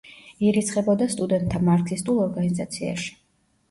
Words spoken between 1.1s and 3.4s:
სტუდენტთა მარქსისტულ ორგანიზაციაში.